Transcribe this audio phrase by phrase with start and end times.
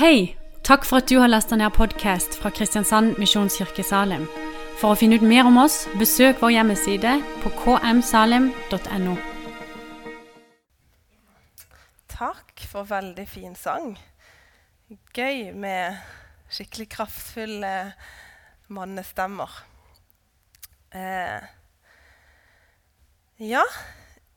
[0.00, 0.34] Hei!
[0.64, 4.22] Takk for at du har lasta ned podkast fra Kristiansand Misjonskirke Salim.
[4.80, 9.18] For å finne ut mer om oss, besøk vår hjemmeside på kmsalim.no.
[12.14, 13.92] Takk for veldig fin sang.
[15.12, 16.00] Gøy med
[16.48, 17.76] skikkelig kraftfulle
[18.72, 19.52] mannestemmer.
[20.96, 21.44] Eh,
[23.52, 23.68] ja,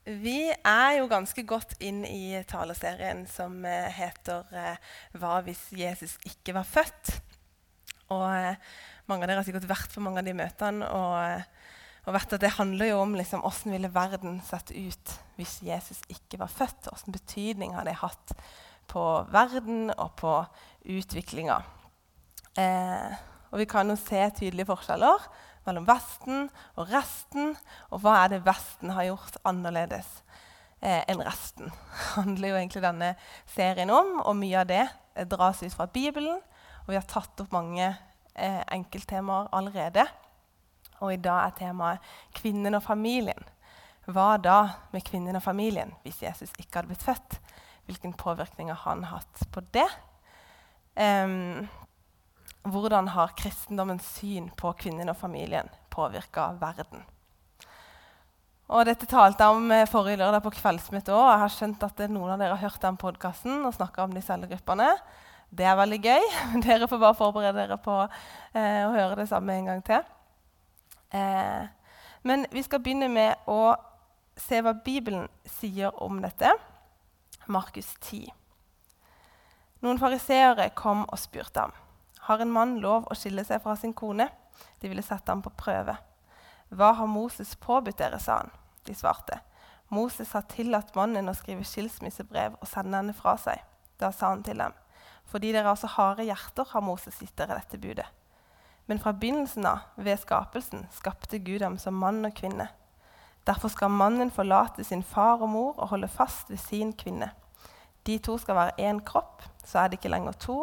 [0.04, 4.76] vi er jo ganske godt inn i taleserien som eh, heter eh,
[5.16, 7.14] 'Hva hvis Jesus ikke var født?'
[8.12, 8.60] Og eh,
[9.08, 11.42] Mange av dere har sikkert vært på mange av de møtene og,
[12.08, 16.00] og vet at det handler jo om liksom, hvordan ville verden sett ut hvis Jesus
[16.08, 16.88] ikke var født.
[16.88, 18.32] Hvilken betydning har det hatt
[18.88, 20.32] på verden og på
[20.96, 21.58] utviklinga.
[22.56, 23.12] Eh,
[23.52, 25.28] og vi kan jo se tydelige forskjeller
[25.66, 27.54] mellom Vesten og resten.
[27.90, 30.10] Og hva er det Vesten har gjort annerledes
[30.80, 31.70] eh, enn resten?
[31.70, 33.14] Det handler jo egentlig denne
[33.54, 36.40] serien om, og mye av det eh, dras ut fra Bibelen.
[36.84, 40.06] Og vi har tatt opp mange eh, enkelttemaer allerede.
[41.00, 43.50] Og i dag er temaet kvinnen og familien.
[44.04, 44.58] Hva da
[44.92, 47.38] med kvinnen og familien hvis Jesus ikke hadde blitt født?
[47.88, 49.88] Hvilken påvirkning har han hatt på det?
[50.96, 51.66] Um,
[52.64, 57.04] hvordan har kristendommens syn på kvinnen og familien påvirka verden?
[58.72, 61.26] Og Dette talte jeg om eh, forrige lørdag på kveldsmøtet òg.
[61.28, 64.22] Jeg har skjønt at noen av dere har hørt den podkasten og snakka om de
[64.24, 64.88] cellegruppene.
[65.54, 66.28] Det er veldig gøy.
[66.64, 70.00] Dere får bare forberede dere på eh, å høre det samme en gang til.
[71.14, 71.68] Eh,
[72.24, 73.76] men vi skal begynne med å
[74.40, 75.28] se hva Bibelen
[75.60, 76.50] sier om dette.
[77.46, 78.32] Markus 10.
[79.84, 81.83] Noen fariseere kom og spurte ham.
[82.24, 84.30] Har en mann lov å skille seg fra sin kone?
[84.80, 85.96] De ville sette ham på prøve.
[86.72, 88.54] Hva har Moses påbudt dere, sa han.
[88.88, 89.42] De svarte.
[89.92, 93.60] Moses har tillatt mannen å skrive skilsmissebrev og sende henne fra seg.
[94.00, 94.72] Da sa han til dem.
[95.28, 98.08] Fordi dere har så harde hjerter, har Moses gitt dere dette budet.
[98.88, 102.70] Men fra begynnelsen av, ved skapelsen, skapte Gud ham som mann og kvinne.
[103.44, 107.30] Derfor skal mannen forlate sin far og mor og holde fast ved sin kvinne.
[108.06, 110.58] De to skal være én kropp, så er det ikke lenger to,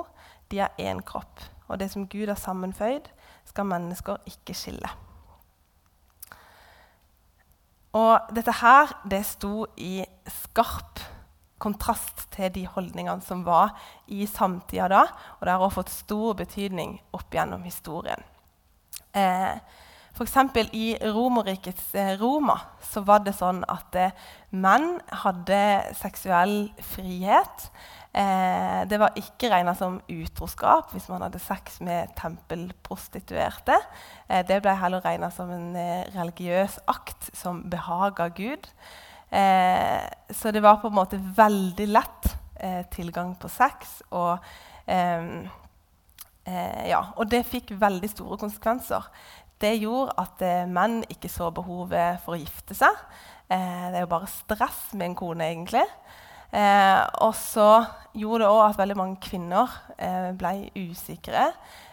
[0.51, 1.41] de er én kropp.
[1.67, 3.07] Og det som Gud har sammenføyd,
[3.47, 4.89] skal mennesker ikke skille.
[7.97, 10.01] Og dette her det sto i
[10.31, 11.01] skarp
[11.61, 13.75] kontrast til de holdningene som var
[14.07, 15.05] i samtida da.
[15.39, 18.23] Og det har også fått stor betydning opp gjennom historien.
[19.13, 19.57] Eh,
[20.11, 20.35] F.eks.
[20.75, 24.15] i Romerrikets eh, Roma så var det sånn at eh,
[24.51, 25.61] menn hadde
[25.99, 26.55] seksuell
[26.93, 27.69] frihet.
[28.11, 33.77] Eh, det var ikke regna som utroskap hvis man hadde sex med tempelprostituerte.
[34.27, 38.67] Eh, det ble heller regna som en eh, religiøs akt som behaga Gud.
[39.31, 44.01] Eh, så det var på en måte veldig lett eh, tilgang på sex.
[44.11, 44.43] Og,
[44.91, 45.47] eh,
[46.91, 49.07] ja, og det fikk veldig store konsekvenser.
[49.61, 50.41] Det gjorde at
[50.73, 52.95] menn ikke så behovet for å gifte seg.
[53.51, 55.83] det er jo bare stress med en kone, egentlig.
[56.51, 57.85] Eh, og så
[58.17, 61.47] gjorde det òg at veldig mange kvinner eh, ble usikre.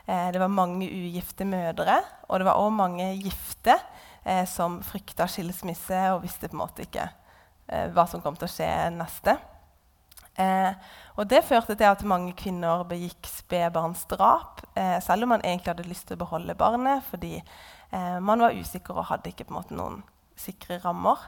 [0.09, 3.77] Eh, det var mange ugifte mødre, og det var òg mange gifte
[4.25, 8.49] eh, som frykta skilsmisse og visste på en måte ikke eh, hva som kom til
[8.49, 9.37] å skje neste.
[10.39, 10.73] Eh,
[11.19, 14.63] og Det førte til at mange kvinner begikk spedbarnsdrap,
[15.03, 17.41] selv om man egentlig hadde lyst til å beholde barnet fordi
[18.23, 19.97] man var usikker og hadde ikke på en måte noen
[20.39, 21.25] sikre rammer.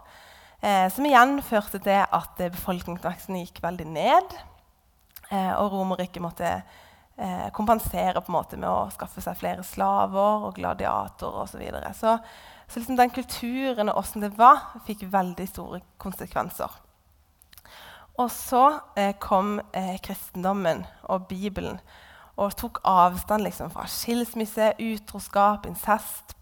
[0.61, 4.35] Eh, som igjen førte til at eh, befolkningsveksten gikk veldig ned.
[5.31, 10.51] Eh, og Romerriket måtte eh, kompensere på en måte med å skaffe seg flere slaver
[10.51, 11.55] og gladiatorer osv.
[11.55, 11.95] Så, videre.
[11.97, 12.19] så
[12.71, 16.77] så liksom den kulturen og åssen det var, fikk veldig store konsekvenser.
[18.21, 18.63] Og så
[19.01, 21.81] eh, kom eh, kristendommen og Bibelen
[22.37, 26.37] og tok avstand liksom, fra skilsmisse, utroskap, incest,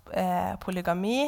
[0.63, 1.27] polygami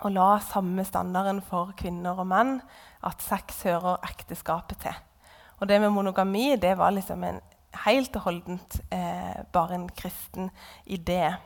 [0.00, 2.58] og la samme standarden for kvinner og menn
[3.06, 4.96] at sex hører ekteskapet til.
[5.60, 7.40] Og det med monogami det var liksom en
[7.84, 10.50] helt og holdent eh, bare en kristen
[10.86, 11.36] idé.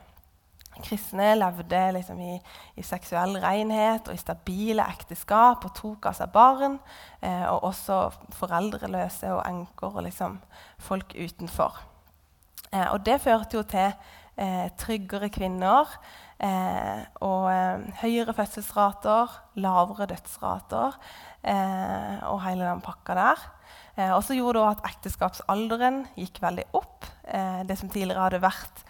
[0.83, 2.33] Kristne levde liksom i,
[2.75, 6.79] i, seksuell renhet og i stabile ekteskap og tok av seg barn.
[7.21, 7.99] Eh, og også
[8.35, 10.39] foreldreløse og enker og liksom
[10.83, 11.79] folk utenfor.
[12.71, 13.93] Eh, og det førte jo til
[14.35, 15.95] eh, tryggere kvinner
[16.43, 20.97] Eh, og eh, høyere fødselsrater, lavere dødsrater
[21.47, 23.45] eh, og hele den pakka der.
[23.95, 27.07] Eh, og så gjorde det at ekteskapsalderen gikk veldig opp.
[27.23, 28.83] Eh, det som tidligere hadde vært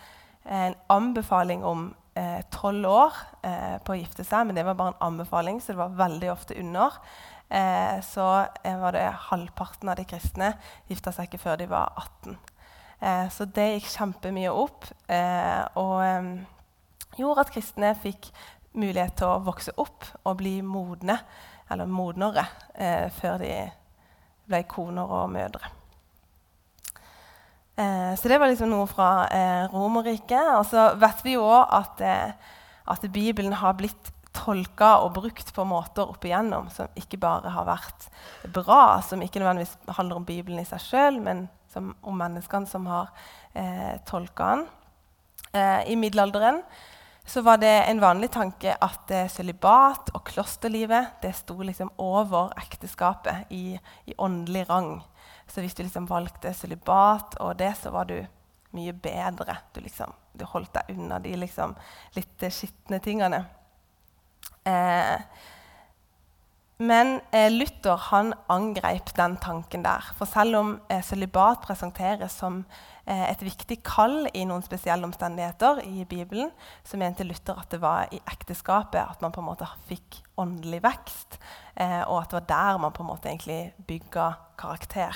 [0.46, 1.88] en anbefaling om
[2.54, 3.16] tolv år
[3.84, 6.56] på å gifte seg, men det var bare en anbefaling, så det var veldig ofte
[6.62, 6.94] under.
[8.08, 8.28] så
[8.64, 10.54] var det halvparten av de kristne
[10.88, 12.38] gifta seg ikke før de var 18.
[13.00, 14.88] Eh, så det gikk kjempemye opp.
[15.12, 16.30] Eh, og eh,
[17.18, 18.30] gjorde at kristne fikk
[18.76, 21.18] mulighet til å vokse opp og bli modne,
[21.72, 22.46] eller modnere,
[22.76, 23.54] eh, før de
[24.46, 25.72] ble koner og mødre.
[27.78, 30.52] Eh, så det var liksom noe fra eh, Romerriket.
[30.60, 32.04] Og så vet vi jo òg at,
[32.88, 37.68] at Bibelen har blitt tolka og brukt på måter opp igjennom som ikke bare har
[37.68, 38.08] vært
[38.54, 42.88] bra, som ikke nødvendigvis handler om Bibelen i seg sjøl, men som, om menneskene som
[42.90, 43.12] har
[43.54, 44.66] eh, tolka den.
[45.56, 46.62] Eh, I middelalderen
[47.26, 53.50] så var det en vanlig tanke at sølibat og klosterlivet det sto liksom over ekteskapet
[53.50, 54.92] i, i, åndelig rang.
[55.48, 58.20] Så hvis du liksom valgte sølibat og det, så var du
[58.76, 59.58] mye bedre.
[59.74, 61.76] Du, liksom, du holdt deg unna de liksom,
[62.16, 63.42] litt skitne tingene.
[64.66, 65.18] Eh,
[66.78, 70.04] men eh, Luther han angrep den tanken der.
[70.18, 71.04] For selv om eh,
[71.64, 72.66] presenteres som
[73.06, 76.50] et viktig kall i noen spesielle omstendigheter i Bibelen,
[76.82, 80.82] så mente Luther at det var i ekteskapet at man på en måte fikk åndelig
[80.84, 81.40] vekst,
[81.76, 85.16] eh, og at det var der man på en måte egentlig bygga karakter.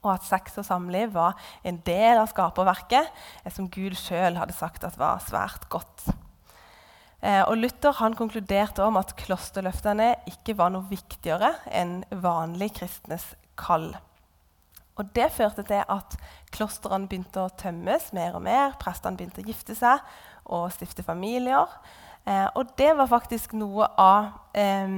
[0.00, 3.08] Og at sex og samliv var en del av skaperverket
[3.44, 6.08] eh, som Gud sjøl hadde sagt at var svært godt.
[7.20, 13.34] Eh, og Luther han konkluderte om at klosterløftene ikke var noe viktigere enn vanlig kristnes
[13.60, 13.92] kall.
[15.00, 16.16] Og Det førte til at
[16.52, 18.74] klostrene begynte å tømmes mer og mer.
[18.80, 20.02] Prestene begynte å gifte seg
[20.44, 21.72] og stifte familier.
[22.28, 24.92] Eh, og det var faktisk noe av eh,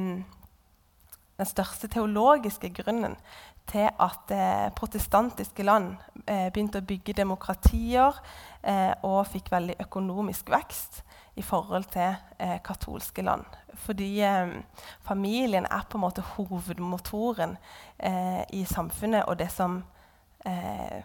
[1.38, 3.14] den største teologiske grunnen
[3.70, 5.94] til at eh, protestantiske land
[6.26, 8.18] eh, begynte å bygge demokratier
[8.62, 11.04] eh, og fikk veldig økonomisk vekst
[11.38, 13.46] i forhold til eh, katolske land.
[13.74, 14.48] Fordi eh,
[15.00, 17.56] familien er på en måte hovedmotoren
[17.98, 19.82] eh, i samfunnet, og det som
[20.46, 21.02] eh,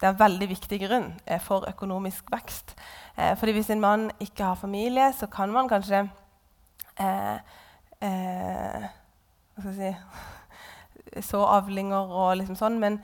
[0.00, 2.74] det er en veldig viktig grunn eh, for økonomisk vekst.
[3.16, 6.08] Eh, fordi hvis en mann ikke har familie, så kan man kanskje
[6.94, 7.40] Hva
[9.58, 12.78] skal jeg si Så avlinger og liksom sånn.
[12.82, 12.98] Men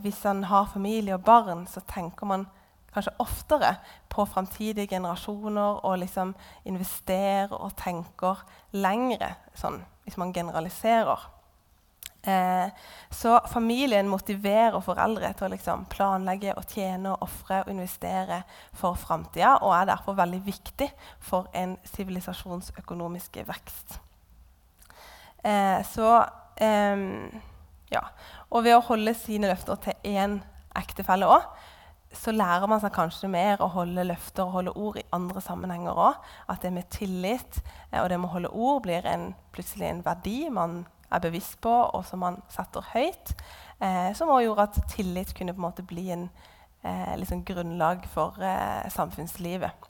[0.00, 2.46] hvis han har familie og barn, så tenker man
[2.94, 3.74] kanskje oftere
[4.10, 6.34] på framtidige generasjoner og liksom
[6.68, 8.42] investerer og tenker
[8.72, 11.28] lengre, sånn, hvis man generaliserer.
[12.22, 12.68] Eh,
[13.10, 18.42] så familien motiverer foreldre til å liksom planlegge og tjene og ofre og investere
[18.76, 20.90] for framtida, og er derfor veldig viktig
[21.24, 23.96] for en sivilisasjonsøkonomisk vekst.
[25.44, 26.10] Eh, så
[26.60, 27.06] eh,
[27.90, 28.04] ja.
[28.50, 30.40] Og ved å holde sine løfter til én
[30.76, 31.48] ektefelle òg,
[32.12, 35.98] så lærer man seg kanskje mer å holde løfter og holde ord i andre sammenhenger
[35.98, 36.30] òg.
[36.50, 37.60] At det med tillit
[37.90, 41.58] eh, og det med å holde ord blir en, plutselig en verdi man er bevisst
[41.62, 43.34] på, og som man setter høyt.
[43.80, 46.28] Eh, som også gjorde at tillit kunne på en måte bli en
[46.82, 49.88] eh, liksom grunnlag for eh, samfunnslivet.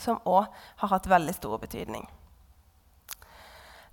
[0.00, 0.48] Som òg
[0.80, 2.08] har hatt veldig stor betydning.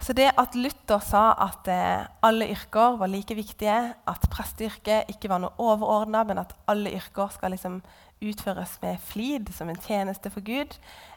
[0.01, 5.29] Så det at Luther sa at eh, alle yrker var like viktige, at presteyrket ikke
[5.29, 7.81] var noe overordna, men at alle yrker skal liksom
[8.21, 10.73] utføres med flid som en tjeneste for Gud,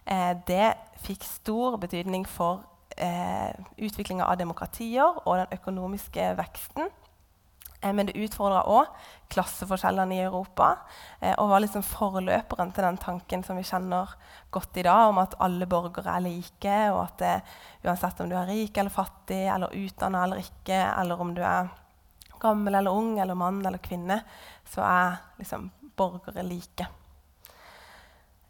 [0.06, 2.66] eh, det fikk stor betydning for
[3.00, 6.92] eh, utviklinga av demokratier og den økonomiske veksten.
[7.84, 8.88] Eh, men det utfordra òg
[9.32, 10.70] klasseforskjellene i Europa
[11.20, 14.14] eh, og var liksom forløperen til den tanken som vi kjenner
[14.54, 17.34] godt i dag, om at alle borgere er like, og at det,
[17.84, 21.72] uansett om du er rik eller fattig, eller utdanna eller ikke, eller om du er
[22.40, 24.20] gammel eller ung, eller mann eller kvinne,
[24.68, 26.88] så er liksom borgere like.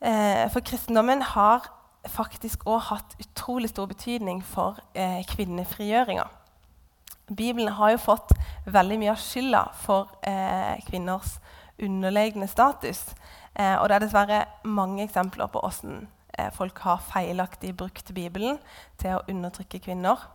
[0.05, 1.71] Eh, for kristendommen har
[2.13, 4.77] faktisk òg hatt utrolig stor betydning for
[5.31, 6.27] kvinnefrigjøringa.
[7.29, 8.35] Bibelen har jo fått
[8.69, 11.39] veldig mye av skylda for eh, kvinners
[11.81, 13.07] underlegne status.
[13.55, 18.61] Eh, og det er dessverre mange eksempler på hvordan eh, folk har feilaktig brukt Bibelen
[19.01, 20.27] til å undertrykke kvinner.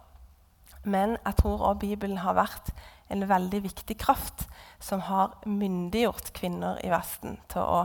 [0.84, 2.72] Men jeg tror òg Bibelen har vært
[3.14, 4.48] en veldig viktig kraft
[4.80, 7.82] som har myndiggjort kvinner i Vesten til å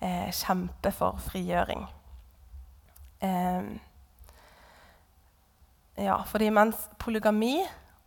[0.00, 1.84] eh, kjempe for frigjøring.
[3.20, 3.68] Eh,
[6.06, 7.58] ja, fordi mens polygami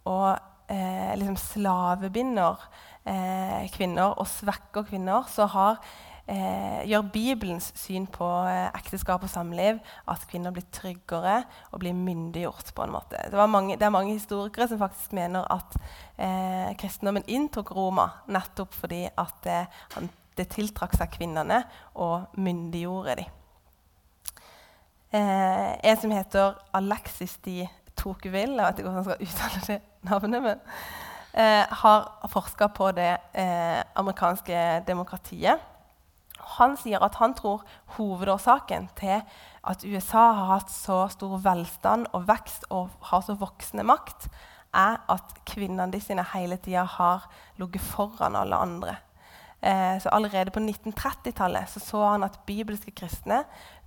[0.06, 0.38] og
[0.70, 2.62] eh, liksom slavebinder
[3.10, 5.80] eh, kvinner og svekker kvinner, så har,
[6.28, 11.94] eh, gjør Bibelens syn på eh, ekteskap og samliv at kvinner blir tryggere og blir
[11.94, 12.74] myndiggjort.
[12.76, 13.18] på en måte.
[13.32, 15.78] Det, mange, det er mange historikere som faktisk mener at
[16.18, 19.66] eh, kristendommen inntok Roma nettopp fordi at eh,
[19.96, 21.64] han, det tiltrakk seg kvinnene
[21.96, 23.36] og myndiggjorde dem.
[25.12, 27.64] En som heter Alexis de
[27.98, 28.62] Tocqueville.
[28.62, 30.42] Jeg vet ikke hvordan jeg skal uttale det navnet.
[30.42, 30.60] men
[31.34, 35.60] eh, har forska på det eh, amerikanske demokratiet.
[36.60, 37.66] Han sier at han tror
[37.98, 39.22] hovedårsaken til
[39.70, 44.30] at USA har hatt så stor velstand og vekst og har så voksende makt,
[44.74, 47.26] er at kvinnene de sine hele tida har
[47.58, 48.96] ligget foran alle andre.
[49.62, 53.42] Eh, så Allerede på 1930-tallet så, så han at bibelske kristne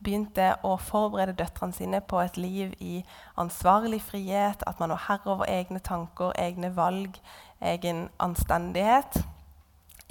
[0.05, 2.99] begynte å forberede døtrene sine på et liv i
[3.41, 7.17] ansvarlig frihet, at man var herre over egne tanker, egne valg,
[7.61, 9.23] egen anstendighet.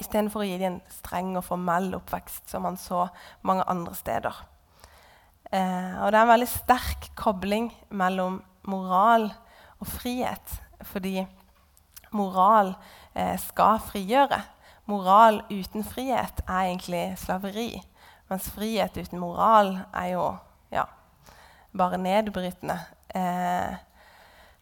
[0.01, 3.05] Istedenfor å gi dem en streng og formell oppvekst, som man så
[3.45, 4.39] mange andre steder.
[5.51, 9.27] Eh, og det er en veldig sterk kobling mellom moral
[9.77, 10.57] og frihet,
[10.89, 11.21] fordi
[12.17, 12.73] moral
[13.13, 14.41] eh, skal frigjøre.
[14.91, 17.69] Moral uten frihet er egentlig slaveri.
[18.29, 20.25] Mens frihet uten moral er jo
[20.71, 20.83] ja,
[21.77, 22.75] bare nedbrytende.
[23.15, 23.77] Eh,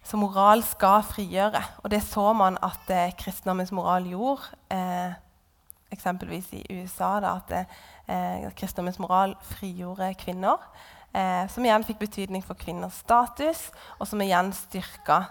[0.03, 1.63] så moral skal frigjøre.
[1.83, 4.53] Og det så man at eh, kristendommens moral gjorde.
[4.73, 5.17] Eh,
[5.91, 10.61] eksempelvis i USA, da, at eh, kristendommens moral frigjorde kvinner.
[11.13, 15.23] Eh, som igjen fikk betydning for kvinners status, og som igjen styrka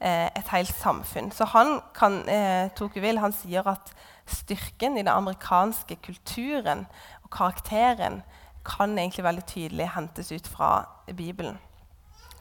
[0.00, 1.28] eh, et helt samfunn.
[1.32, 3.92] Så han kan, eh, Tocqueville, han sier at
[4.26, 6.86] styrken i den amerikanske kulturen
[7.22, 8.22] og karakteren
[8.66, 11.58] kan egentlig veldig tydelig hentes ut fra Bibelen.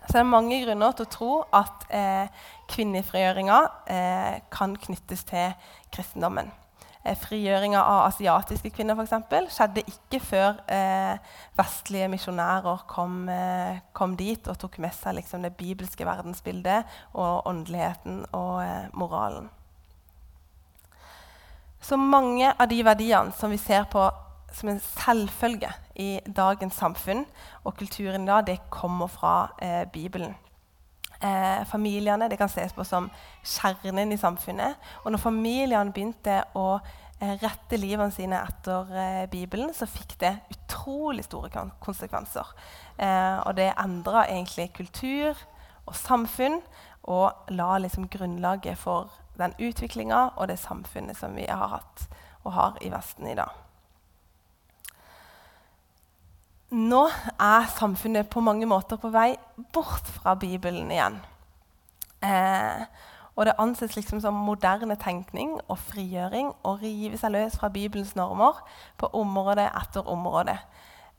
[0.06, 2.28] Så det er mange grunner til å tro at eh,
[2.70, 3.58] kvinnefrigjøringa
[3.90, 5.56] eh, kan knyttes til
[5.94, 6.52] kristendommen.
[7.06, 13.82] Eh, frigjøringa av asiatiske kvinner for eksempel, skjedde ikke før eh, vestlige misjonærer kom, eh,
[13.98, 19.50] kom, dit og tok med seg liksom, det bibelske verdensbildet og åndeligheten og eh, moralen.
[21.86, 24.08] Så mange av de verdiene som vi ser på
[24.56, 25.70] som en selvfølge
[26.02, 27.26] i dagens samfunn
[27.62, 30.34] og kulturen i dag, det kommer fra eh, Bibelen.
[31.22, 33.12] Eh, familiene det kan ses på som
[33.44, 34.80] kjernen i samfunnet.
[35.04, 40.34] Og når familiene begynte å eh, rette livene sine etter eh, Bibelen, så fikk det
[40.56, 42.56] utrolig store konsekvenser.
[42.98, 45.38] Eh, og det endra egentlig kultur
[45.86, 46.64] og samfunn
[47.14, 52.08] og la liksom grunnlaget for den utviklinga og det samfunnet som vi har hatt
[52.46, 53.52] og har i Vesten i dag.
[56.76, 57.06] Nå
[57.40, 59.36] er samfunnet på mange måter på vei
[59.74, 61.20] bort fra Bibelen igjen.
[62.26, 62.86] Eh,
[63.36, 68.16] og det anses liksom som moderne tenkning og frigjøring å rive seg løs fra Bibelens
[68.16, 68.62] normer
[68.98, 70.58] på område etter område.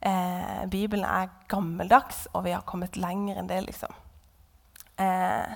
[0.01, 3.63] Eh, Bibelen er gammeldags, og vi har kommet lenger enn det.
[3.65, 3.93] liksom.
[4.97, 5.55] Eh,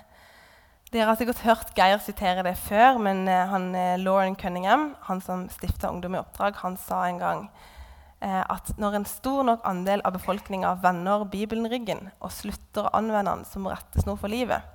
[0.91, 5.21] dere har sikkert hørt Geir sitere det før, men uh, han, uh, Lauren Cunningham, han
[5.24, 9.63] som stifta Ungdom i oppdrag, han sa en gang uh, at når en stor nok
[9.67, 14.67] andel av befolkninga vender Bibelen ryggen og slutter å anvende den som rettesnor for livet,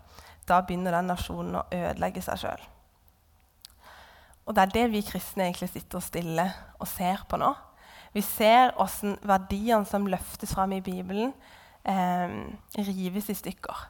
[0.49, 2.65] da begynner den nasjonen å ødelegge seg sjøl.
[4.47, 6.47] Og det er det vi kristne egentlig sitter stille
[6.79, 7.51] og ser på nå.
[8.15, 11.35] Vi ser åssen verdiene som løftes fram i Bibelen,
[12.79, 13.83] rives i stykker.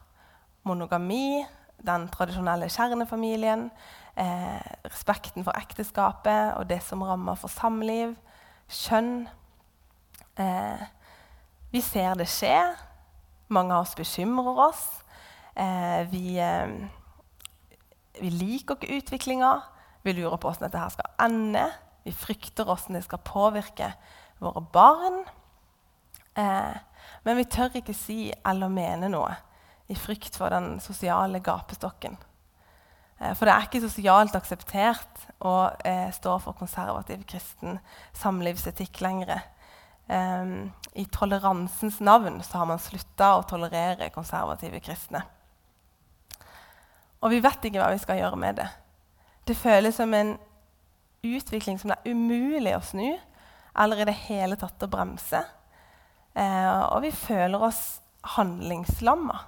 [0.66, 1.44] Monogami,
[1.86, 3.70] den tradisjonelle kjernefamilien,
[4.16, 8.16] eh, respekten for ekteskapet og det som rammer for samliv,
[8.68, 9.28] kjønn.
[10.38, 10.86] Eh,
[11.72, 12.76] vi ser det skje.
[13.48, 15.02] Mange av oss bekymrer oss.
[15.56, 16.68] Eh, vi, eh,
[18.20, 19.60] vi, liker ikke utviklinga.
[20.02, 21.64] Vi lurer på hvordan dette skal ende.
[22.04, 23.92] Vi frykter hvordan det skal påvirke
[24.40, 25.24] våre barn.
[26.36, 26.76] Eh,
[27.24, 29.34] men vi tør ikke si eller mene noe
[29.86, 32.16] i frykt for den sosiale gapestokken.
[33.20, 37.78] Eh, for det er ikke sosialt akseptert å eh, stå for konservativ kristen
[38.16, 39.44] samlivsetikk lenger.
[40.06, 45.24] Um, I toleransens navn så har man slutta å tolerere konservative kristne.
[47.18, 48.68] Og vi vet ikke hva vi skal gjøre med det.
[49.46, 50.36] Det føles som en
[51.26, 53.16] utvikling som det er umulig å snu
[53.76, 55.42] eller i det hele tatt å bremse.
[56.36, 57.82] Uh, og vi føler oss
[58.36, 59.40] handlingslamma.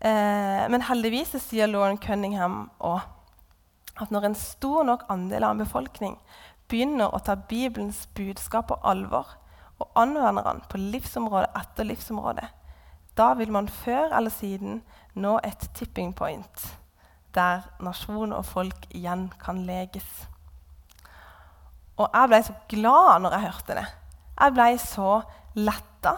[0.00, 3.14] Eh, men heldigvis sier Lauren Cunningham også
[3.98, 6.12] at når en stor nok andel av en befolkning
[6.70, 9.32] begynner å ta Bibelens budskap på alvor
[9.82, 12.46] og anvender den på livsområde etter livsområde,
[13.18, 14.82] da vil man før eller siden
[15.18, 16.66] nå et tipping point
[17.34, 20.06] der nasjon og folk igjen kan leges.
[21.98, 23.86] Og jeg ble så glad når jeg hørte det.
[24.38, 25.12] Jeg ble så
[25.58, 26.14] letta.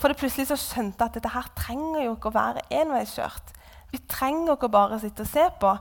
[0.00, 3.52] For det plutselig så skjønte jeg at dette her trenger jo ikke å være enveiskjørt.
[3.90, 5.74] Vi trenger ikke bare å sitte og se på.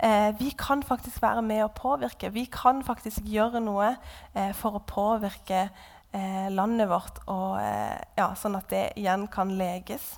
[0.00, 2.30] Eh, vi kan faktisk være med og påvirke.
[2.32, 3.90] Vi kan faktisk gjøre noe
[4.32, 9.52] eh, for å påvirke eh, landet vårt, og, eh, ja, sånn at det igjen kan
[9.58, 10.14] leges.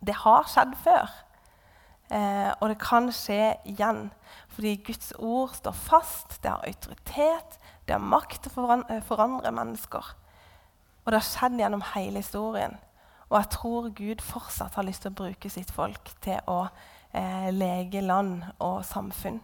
[0.00, 1.12] Det har skjedd før.
[2.08, 4.06] Eh, og det kan skje igjen.
[4.54, 9.52] Fordi Guds ord står fast, det har autoritet, det har makt til å eh, forandre
[9.52, 10.14] mennesker.
[11.06, 12.74] Og det har skjedd gjennom hele historien.
[13.30, 16.64] Og jeg tror Gud fortsatt har lyst til å bruke sitt folk til å
[17.14, 19.38] eh, lege land og samfunn.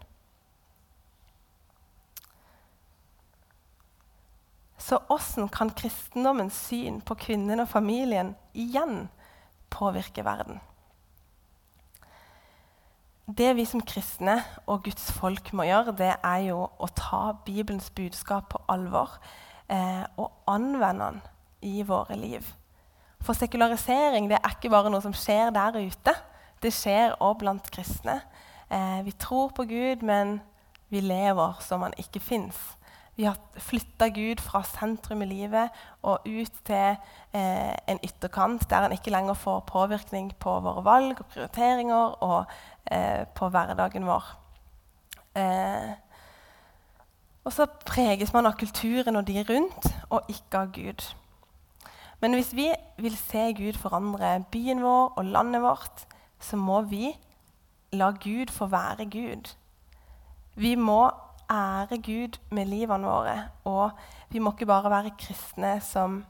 [4.83, 9.07] Så åssen kan kristendommens syn på kvinnen og familien igjen
[9.71, 10.59] påvirke verden?
[13.31, 17.92] Det vi som kristne og Guds folk må gjøre, det er jo å ta Bibelens
[17.95, 19.14] budskap på alvor
[19.71, 21.23] eh, og anvende den
[21.62, 22.47] i våre liv.
[23.23, 26.14] For sekularisering det er ikke bare noe som skjer der ute.
[26.62, 28.21] Det skjer òg blant kristne.
[28.71, 30.40] Eh, vi tror på Gud, men
[30.90, 32.59] vi lever som han ikke fins.
[33.16, 36.95] Vi har flytta Gud fra sentrum i livet og ut til
[37.37, 42.47] eh, en ytterkant der han ikke lenger får påvirkning på våre valg og prioriteringer og
[42.90, 44.31] eh, på hverdagen vår.
[45.37, 45.92] Eh,
[47.45, 51.04] og så preges man av kulturen og de rundt, og ikke av Gud.
[52.23, 52.69] Men hvis vi
[53.02, 56.05] vil se Gud forandre byen vår og landet vårt,
[56.41, 57.11] så må vi
[57.93, 59.50] la Gud få være Gud.
[60.55, 61.11] Vi må
[61.50, 63.37] ære Gud med livene våre.
[63.64, 63.91] Og
[64.31, 66.23] vi må ikke bare være kristne som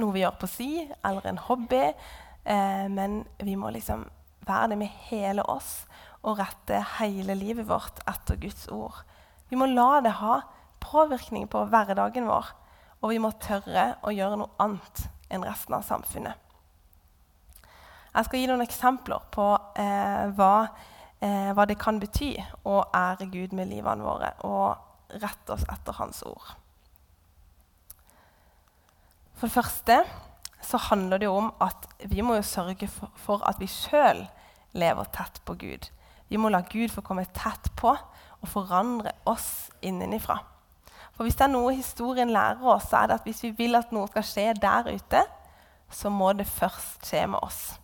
[0.00, 0.70] noe vi gjør på si,
[1.04, 1.84] eller en hobby,
[2.44, 4.06] eh, men vi må liksom
[4.46, 5.84] være det med hele oss
[6.22, 9.02] og rette hele livet vårt etter Guds ord.
[9.50, 10.40] Vi må la det ha
[10.82, 12.52] påvirkning på hverdagen vår,
[13.02, 16.38] og vi må tørre å gjøre noe annet enn resten av samfunnet.
[18.12, 19.46] Jeg skal gi noen eksempler på
[19.80, 20.54] eh, hva
[21.22, 22.34] eh, hva det kan bety
[22.68, 26.52] å ære Gud med livene våre og rette oss etter Hans ord.
[29.36, 29.98] For det første
[30.62, 34.24] så handler det om at vi må sørge for, for at vi sjøl
[34.78, 35.88] lever tett på Gud.
[36.30, 40.38] Vi må la Gud få komme tett på og forandre oss innenifra.
[41.22, 43.78] For hvis det er noe historien lærer oss, så er det at hvis vi vil
[43.78, 45.20] at noe skal skje der ute,
[45.94, 47.76] så må det først skje med oss.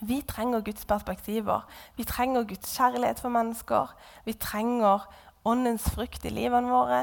[0.00, 1.66] Vi trenger Guds perspektiver.
[1.98, 3.92] Vi trenger Guds kjærlighet for mennesker.
[4.24, 5.04] Vi trenger
[5.44, 7.02] åndens frukt i livene våre.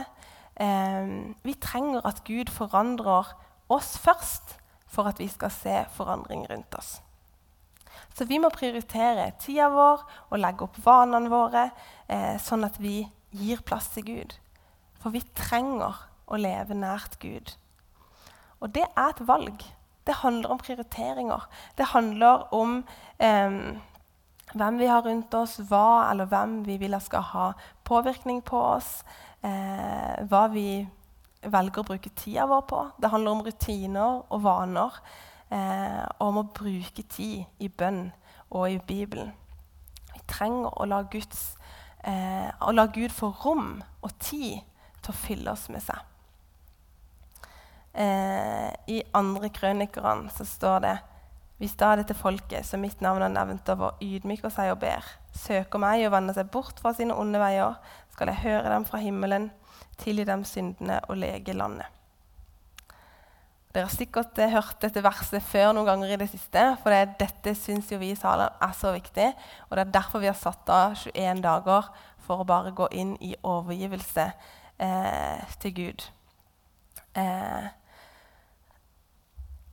[0.58, 1.14] Eh,
[1.46, 3.30] vi trenger at Gud forandrer
[3.70, 4.58] oss først
[4.90, 6.96] for at vi skal se forandring rundt oss.
[8.18, 11.70] Så vi må prioritere tida vår og legge opp vanene våre,
[12.10, 14.40] eh, sånn at vi gir plass til Gud.
[15.08, 15.96] For vi trenger
[16.28, 17.54] å leve nært Gud.
[18.60, 19.62] Og det er et valg.
[20.04, 21.46] Det handler om prioriteringer.
[21.80, 22.74] Det handler om
[23.24, 23.56] eh,
[24.52, 27.48] hvem vi har rundt oss, hva eller hvem vi vil skal ha
[27.88, 28.92] påvirkning på oss.
[29.48, 30.84] Eh, hva vi
[31.48, 32.84] velger å bruke tida vår på.
[33.00, 35.02] Det handler om rutiner og vaner.
[35.48, 38.10] Eh, og om å bruke tid i bønn
[38.52, 39.32] og i Bibelen.
[40.12, 41.54] Vi trenger å la, Guds,
[42.04, 44.67] eh, å la Gud få rom og tid
[45.08, 46.04] til å fylle oss med seg.
[47.98, 50.98] Eh, I andre krønikerne så står det
[51.58, 55.82] hvis da dette folket, som mitt navn er nevnt over, ydmyker seg og ber, søker
[55.82, 57.80] meg og vender seg bort fra sine onde veier,
[58.14, 59.50] skal jeg høre dem fra himmelen,
[59.98, 61.90] tilgi dem syndene og lege landet.
[63.74, 66.62] Dere har sikkert eh, hørt dette verset før noen ganger i det siste.
[66.82, 69.28] For det, dette syns vi i salen er så viktig.
[69.68, 71.90] Og det er derfor vi har satt av 21 dager
[72.26, 74.32] for å bare gå inn i overgivelse
[74.80, 76.08] eh, til Gud.
[77.18, 77.68] Eh,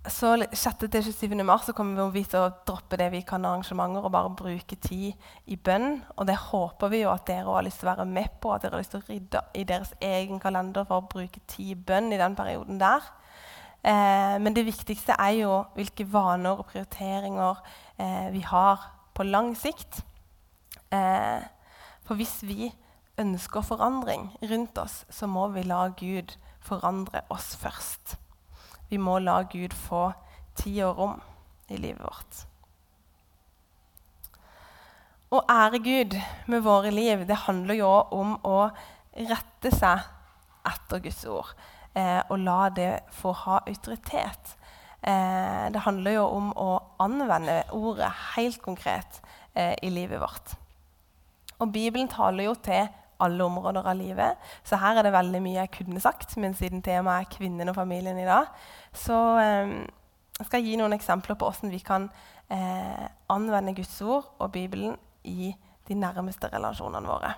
[0.05, 1.43] så 6.-27.
[1.43, 5.15] mars så kommer vi til å droppe det vi kan arrangementer og bare bruke tid
[5.49, 6.03] i bønn.
[6.19, 8.67] Og det håper vi jo at dere har lyst til å være med på, at
[8.67, 11.79] dere har lyst til å rydde i deres egen kalender for å bruke tid i
[11.89, 13.09] bønn i den perioden der.
[13.81, 17.65] Eh, men det viktigste er jo hvilke vaner og prioriteringer
[17.97, 18.85] eh, vi har
[19.17, 20.03] på lang sikt.
[20.93, 21.41] Eh,
[22.05, 22.69] for hvis vi
[23.21, 28.17] ønsker forandring rundt oss, så må vi la Gud forandre oss først.
[28.91, 30.09] Vi må la Gud få
[30.59, 31.21] tid og rom
[31.69, 32.43] i livet vårt.
[35.35, 38.59] Å ære Gud med våre liv det handler jo om å
[39.15, 40.05] rette seg
[40.69, 41.51] etter Guds ord
[41.99, 44.55] eh, og la det få ha autoritet.
[45.03, 46.69] Eh, det handler jo om å
[47.03, 49.21] anvende ordet helt konkret
[49.55, 50.55] eh, i livet vårt.
[51.59, 52.87] Og Bibelen taler jo til
[53.23, 54.41] alle områder av livet.
[54.67, 57.79] Så her er det veldig mye jeg kunne sagt, men siden temaet er kvinnen og
[57.79, 58.51] familien i dag,
[58.95, 59.75] så eh,
[60.41, 62.09] skal jeg gi noen eksempler på hvordan vi kan
[62.51, 65.55] eh, anvende Guds ord og Bibelen i
[65.89, 67.35] de nærmeste relasjonene våre.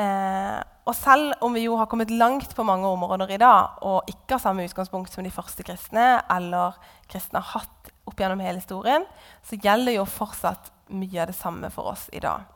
[0.00, 4.08] Eh, og selv om vi jo har kommet langt på mange områder i dag, og
[4.10, 6.78] ikke har samme utgangspunkt som de første kristne, eller
[7.10, 9.04] kristne har hatt opp gjennom hele historien,
[9.46, 12.46] så gjelder jo fortsatt mye av det samme for oss i dag.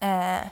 [0.00, 0.44] Eh,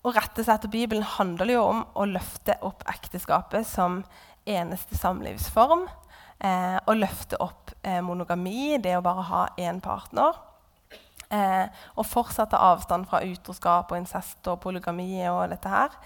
[0.00, 4.00] å rette seg slett Bibelen handler jo om å løfte opp ekteskapet som
[4.48, 5.88] eneste samlivsform.
[6.40, 10.38] Eh, å løfte opp eh, monogami, det å bare ha én partner.
[11.30, 15.98] Eh, og fortsatt ta avstand fra utroskap og incest og polygami og dette her.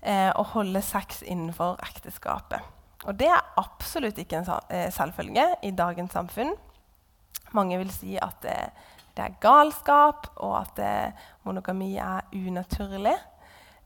[0.00, 2.64] Eh, og holde sex innenfor ekteskapet.
[3.04, 6.54] Og det er absolutt ikke en eh, selvfølge i dagens samfunn.
[7.52, 8.46] Mange vil si at
[9.16, 13.16] det, er galskap, og at eh, monogami er unaturlig.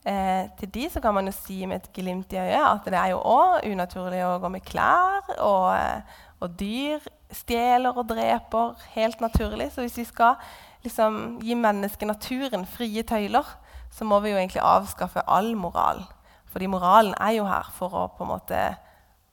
[0.04, 2.98] Eh, til de så kan man jo si med et glimt i øyet at det
[3.00, 8.74] er jo òg unaturlig å gå med klær, og, eh, og dyr stjeler og dreper
[8.94, 9.70] helt naturlig.
[9.72, 10.36] Så hvis vi skal
[10.84, 13.48] liksom, gi mennesket naturen frie tøyler,
[13.94, 16.04] så må vi jo egentlig avskaffe all moral.
[16.52, 18.62] Fordi moralen er jo her for å på en måte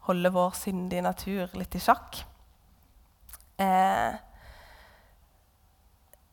[0.07, 2.23] holde vår syndige natur litt i sjakk.
[3.61, 4.15] Eh,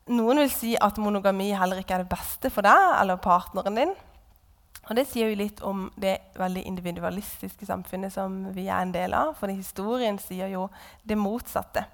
[0.08, 3.94] noen vil si at monogami heller ikke er det beste for deg eller partneren din.
[4.88, 9.12] Og Det sier jo litt om det veldig individualistiske samfunnet som vi er en del
[9.12, 9.34] av.
[9.36, 10.68] For historien sier jo
[11.04, 11.84] det motsatte.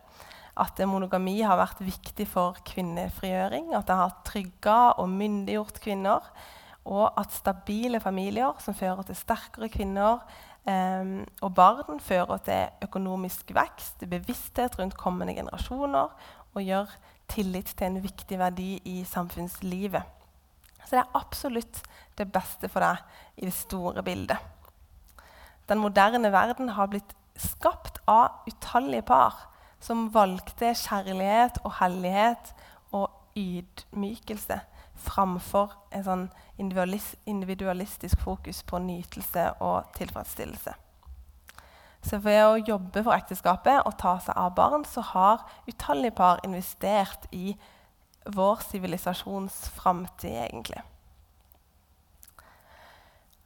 [0.55, 3.72] At monogami har vært viktig for kvinnefrigjøring.
[3.74, 6.31] At det har trygga og myndiggjort kvinner.
[6.87, 10.22] Og at stabile familier som fører til sterkere kvinner
[10.62, 16.14] eh, og barn, fører til økonomisk vekst, bevissthet rundt kommende generasjoner
[16.55, 16.92] og gjør
[17.31, 20.03] tillit til en viktig verdi i samfunnslivet.
[20.85, 21.81] Så det er absolutt
[22.19, 24.39] det beste for deg i det store bildet.
[25.69, 29.47] Den moderne verden har blitt skapt av utallige par
[29.83, 32.53] som valgte kjærlighet og hellighet
[32.93, 34.61] og ydmykelse
[35.05, 36.25] framfor en sånn
[36.61, 40.77] individualistisk fokus på nytelse og tilfredsstillelse.
[42.05, 46.43] Så ved å jobbe for ekteskapet og ta seg av barn, så har utallige par
[46.45, 47.55] investert i
[48.25, 50.83] vår sivilisasjons framtid, egentlig.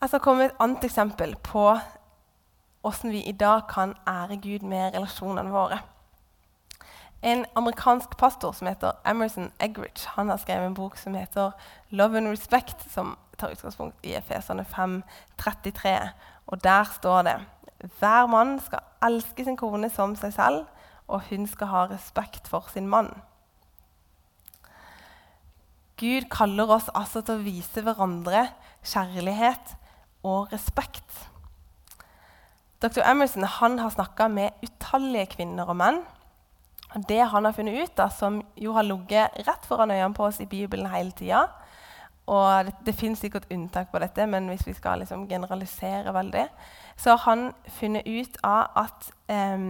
[0.01, 1.69] Jeg skal komme med et annet eksempel på
[2.83, 5.81] hvordan vi i dag kan ære Gud med relasjonene våre.
[7.23, 11.51] En amerikansk pastor som heter Emerson Eggridge, han har skrevet en bok som heter
[11.91, 16.11] 'Love and Respect', som tar utgangspunkt i Efesene 5.33.
[16.47, 17.41] Og der står det
[17.79, 20.67] hver mann skal elske sin kone som seg selv,
[21.09, 23.13] og hun skal ha respekt for sin mann.
[25.99, 28.49] Gud kaller oss altså til å vise hverandre
[28.87, 29.75] kjærlighet
[30.27, 31.25] og respekt.
[32.83, 33.03] Dr.
[33.03, 36.03] Emerson har snakka med utallige kvinner og menn.
[37.09, 40.39] Det han har funnet ut, da, som jo har ligget rett foran øynene på oss
[40.41, 41.49] i Bibelen hele tida
[42.29, 46.45] Og det, det fins sikkert unntak på dette, men hvis vi skal liksom generalisere veldig,
[46.97, 49.65] så har han funnet ut av at eh,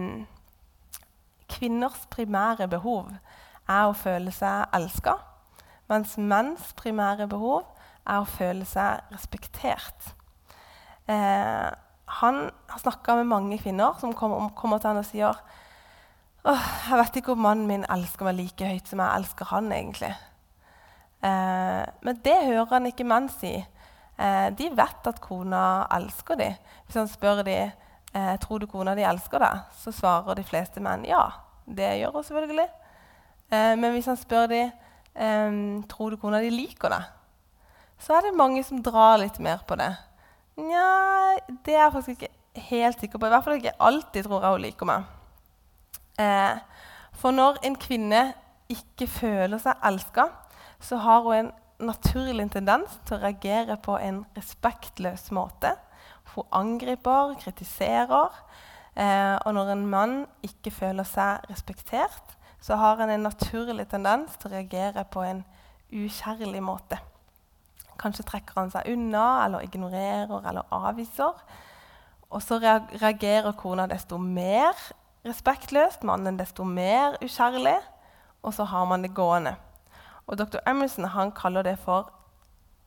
[1.49, 3.15] kvinners primære behov
[3.69, 5.15] er å føle seg elska
[5.89, 7.63] mens menns primære behov
[8.05, 10.11] er å føle seg respektert.
[11.09, 11.69] Eh,
[12.19, 12.37] han
[12.69, 15.41] har snakka med mange kvinner som kommer, kommer til han og sier
[16.47, 19.73] Åh, jeg vet ikke om mannen min elsker meg like høyt som jeg elsker han.
[19.75, 20.13] egentlig.
[21.21, 23.53] Eh, men det hører han ikke menn si.
[24.19, 26.57] Eh, de vet at kona elsker dem.
[26.85, 27.71] Hvis han spør dem
[28.13, 31.23] eh, tror du kona di elsker deg, så svarer de fleste menn ja.
[31.69, 32.69] Det gjør hun selvfølgelig.
[33.49, 34.71] Eh, men hvis han spør dem
[35.19, 37.07] um, tror du kona di liker deg,
[37.99, 39.91] så er det mange som drar litt mer på det.
[40.59, 43.27] Nja, det er jeg faktisk ikke helt sikker på.
[43.27, 45.09] I hvert fall ikke alltid tror jeg hun liker meg.
[46.19, 46.85] Eh,
[47.19, 48.21] for når en kvinne
[48.71, 50.29] ikke føler seg elska,
[50.79, 55.75] så har hun en naturlig tendens til å reagere på en respektløs måte.
[56.33, 58.35] Hun angriper, kritiserer.
[58.95, 64.35] Eh, og når en mann ikke føler seg respektert, så har han en naturlig tendens
[64.37, 65.43] til å reagere på en
[65.89, 66.99] ukjærlig måte.
[67.99, 71.39] Kanskje trekker han seg unna eller ignorerer eller avviser.
[72.29, 74.75] Og så reagerer kona desto mer
[75.25, 77.79] respektløst, mannen desto mer ukjærlig,
[78.43, 79.55] og så har man det gående.
[80.29, 80.61] Og Dr.
[80.69, 82.11] Emerson han kaller det for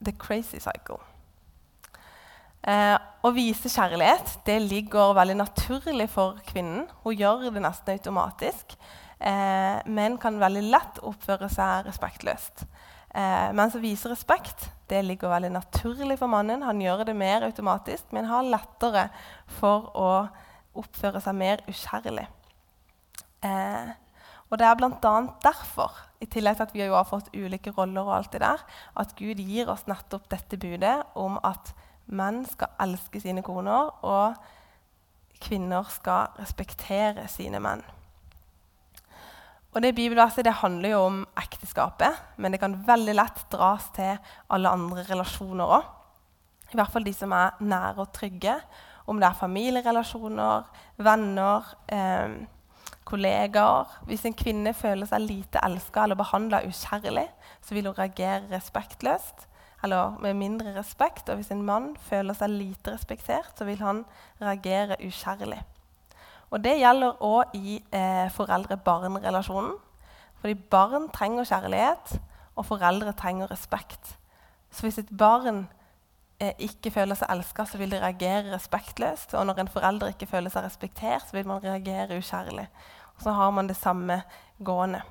[0.01, 1.03] 'the crazy cycle'.
[2.63, 6.87] Eh, å vise kjærlighet det ligger veldig naturlig for kvinnen.
[7.03, 8.77] Hun gjør det nesten automatisk.
[9.19, 12.65] Eh, menn kan veldig lett oppføre seg respektløst.
[13.15, 16.63] Eh, mens å vise respekt det ligger veldig naturlig for mannen.
[16.63, 19.09] Han gjør det mer automatisk, men har lettere
[19.59, 20.13] for å
[20.79, 22.27] oppføre seg mer ukjærlig.
[23.43, 23.93] Eh,
[24.53, 25.13] og Det er bl.a.
[25.41, 28.61] derfor, i tillegg til at vi har fått ulike roller, og alt det der,
[29.01, 31.73] at Gud gir oss nettopp dette budet om at
[32.13, 34.37] menn skal elske sine koner, og
[35.41, 37.81] kvinner skal respektere sine menn.
[39.73, 44.19] Og det Bibelverset det handler jo om ekteskapet, men det kan veldig lett dras til
[44.53, 45.87] alle andre relasjoner òg.
[46.73, 48.59] I hvert fall de som er nære og trygge.
[49.09, 50.69] Om det er familierelasjoner,
[51.01, 52.37] venner, eh,
[53.05, 53.91] kollegaer.
[54.07, 57.29] Hvis en kvinne føler seg lite elska eller behandla ukjærlig,
[57.63, 59.49] så vil hun reagere respektløst
[59.83, 61.29] eller med mindre respekt.
[61.29, 64.05] Og hvis en mann føler seg lite respektert, så vil han
[64.41, 65.63] reagere ukjærlig.
[66.53, 69.79] Og Det gjelder òg i eh, foreldre-barn-relasjonen.
[70.43, 72.19] Fordi barn trenger kjærlighet,
[72.57, 74.19] og foreldre trenger respekt.
[74.71, 75.69] Så hvis et barn
[76.59, 79.35] ikke føler seg elska, så vil de reagere respektløst.
[79.39, 82.67] Og når en forelder ikke føler seg respektert, så vil man reagere ukjærlig.
[83.17, 84.23] Og så har man det samme
[84.65, 85.03] gående.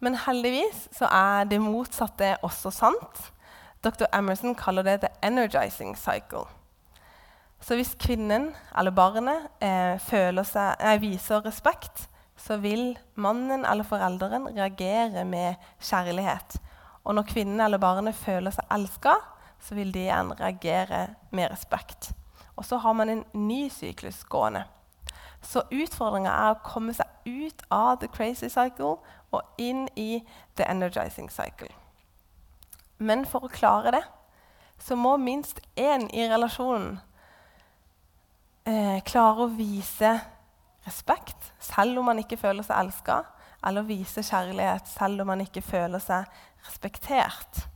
[0.00, 3.22] Men heldigvis så er det motsatte også sant.
[3.84, 4.08] Dr.
[4.12, 6.48] Emerson kaller det 'the energizing cycle'.
[7.60, 9.98] Så hvis kvinnen eller barnet eh,
[10.44, 16.60] seg, eh, viser respekt, så vil mannen eller forelderen reagere med kjærlighet.
[17.04, 19.14] Og når kvinnen eller barnet føler seg elska,
[19.66, 22.12] så vil de igjen reagere med respekt.
[22.56, 24.64] Og så har man en ny syklus gående.
[25.42, 28.96] Så utfordringa er å komme seg ut av the crazy cycle
[29.34, 30.22] og inn i
[30.56, 31.68] the energizing cycle.
[32.98, 34.04] Men for å klare det
[34.78, 36.98] så må minst én i relasjonen
[38.68, 40.12] eh, klare å vise
[40.86, 43.22] respekt selv om man ikke føler seg elska,
[43.66, 46.28] eller vise kjærlighet selv om man ikke føler seg
[46.66, 47.66] respektert.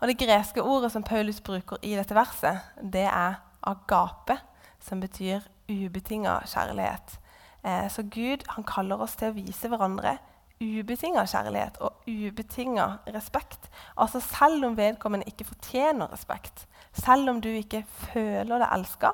[0.00, 4.38] Og Det greske ordet som Paulus bruker i dette verset, det er agape,
[4.80, 7.18] som betyr ubetinga kjærlighet.
[7.64, 10.18] Eh, så Gud han kaller oss til å vise hverandre
[10.62, 13.68] ubetinga kjærlighet og ubetinga respekt.
[13.96, 19.12] Altså Selv om vedkommende ikke fortjener respekt, selv om du ikke føler deg elska,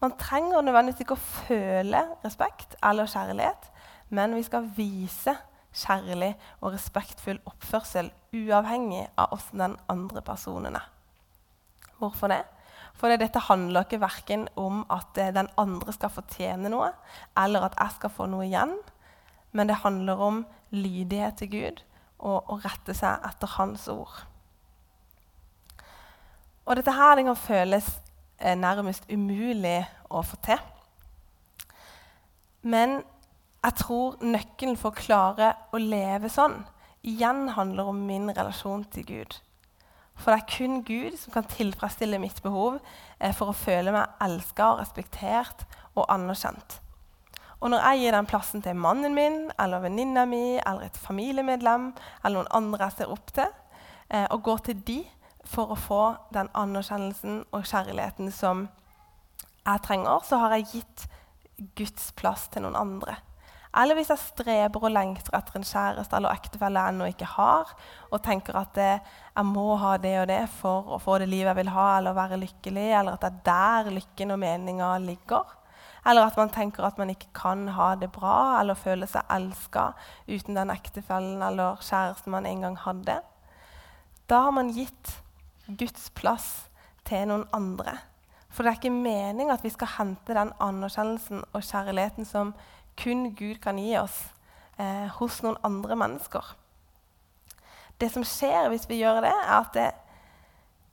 [0.00, 3.70] man trenger nødvendigvis ikke å føle respekt eller kjærlighet,
[4.14, 5.34] men vi skal vise
[5.76, 10.86] kjærlig og respektfull oppførsel uavhengig av åssen den andre personen er.
[12.00, 12.42] Hvorfor det?
[12.96, 16.90] For dette handler ikke verken om at eh, den andre skal fortjene noe,
[17.36, 18.72] eller at jeg skal få noe igjen,
[19.52, 21.82] men det handler om lydighet til Gud
[22.16, 24.24] og å rette seg etter Hans ord.
[26.66, 27.90] Og dette her det kan føles
[28.38, 30.60] er nærmest umulig å få til.
[32.66, 32.98] Men
[33.66, 36.60] jeg tror nøkkelen for å klare å leve sånn
[37.06, 39.36] igjen handler om min relasjon til Gud.
[40.16, 42.78] For det er kun Gud som kan tilfredsstille mitt behov
[43.18, 46.80] eh, for å føle meg elska, respektert og anerkjent.
[47.60, 51.90] Og når jeg gir den plassen til mannen min eller venninna mi eller et familiemedlem
[52.22, 53.52] eller noen andre jeg ser opp til,
[54.10, 54.98] eh, og går til de
[55.46, 56.02] for å få
[56.34, 58.66] den anerkjennelsen og kjærligheten som
[59.66, 61.06] jeg trenger, så har jeg gitt
[61.78, 63.16] Guds plass til noen andre.
[63.76, 67.74] Eller hvis jeg streber og lengter etter en kjæreste eller ektefelle jeg ennå ikke har,
[68.08, 71.60] og tenker at jeg må ha det og det for å få det livet jeg
[71.60, 75.52] vil ha, eller være lykkelig, eller at det er der lykken og meninga ligger.
[76.06, 79.88] Eller at man tenker at man ikke kan ha det bra eller føle seg elska
[80.28, 83.16] uten den ektefellen eller kjæresten man en gang hadde.
[84.30, 85.16] Da har man gitt
[85.66, 86.68] Guds plass
[87.06, 87.98] til noen andre.
[88.54, 92.54] For det er ikke meninga at vi skal hente den anerkjennelsen og kjærligheten som
[92.96, 94.16] kun Gud kan gi oss,
[94.78, 96.54] eh, hos noen andre mennesker.
[98.00, 99.86] Det som skjer hvis vi gjør det, er at det,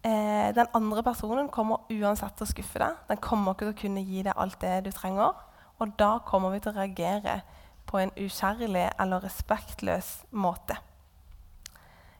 [0.04, 2.96] eh, den andre personen kommer uansett til å skuffe deg.
[3.08, 5.36] Den kommer ikke til å kunne gi deg alt det du trenger.
[5.80, 7.42] Og da kommer vi til å reagere
[7.86, 10.78] på en ukjærlig eller respektløs måte.